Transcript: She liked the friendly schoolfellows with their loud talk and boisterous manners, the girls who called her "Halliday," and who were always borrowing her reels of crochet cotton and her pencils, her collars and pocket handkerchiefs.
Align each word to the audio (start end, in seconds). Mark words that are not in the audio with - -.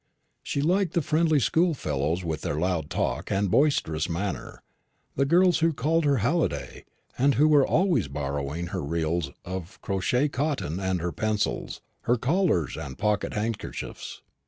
She 0.41 0.63
liked 0.63 0.93
the 0.93 1.03
friendly 1.03 1.39
schoolfellows 1.39 2.23
with 2.25 2.41
their 2.41 2.55
loud 2.59 2.89
talk 2.89 3.29
and 3.31 3.51
boisterous 3.51 4.09
manners, 4.09 4.57
the 5.15 5.25
girls 5.27 5.59
who 5.59 5.73
called 5.73 6.05
her 6.05 6.17
"Halliday," 6.25 6.85
and 7.19 7.35
who 7.35 7.47
were 7.47 7.67
always 7.67 8.07
borrowing 8.07 8.69
her 8.73 8.81
reels 8.81 9.29
of 9.45 9.79
crochet 9.83 10.27
cotton 10.27 10.79
and 10.79 11.01
her 11.01 11.11
pencils, 11.11 11.81
her 12.05 12.17
collars 12.17 12.77
and 12.77 12.97
pocket 12.97 13.35
handkerchiefs. 13.35 14.23